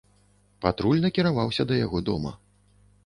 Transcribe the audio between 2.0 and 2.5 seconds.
дома.